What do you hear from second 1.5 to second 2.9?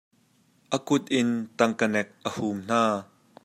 tangka nek a hum hna.